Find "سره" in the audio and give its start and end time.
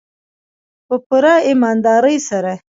2.29-2.53